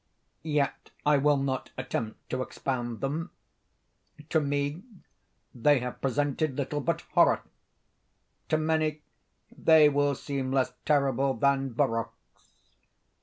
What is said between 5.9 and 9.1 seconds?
presented little but horror—to many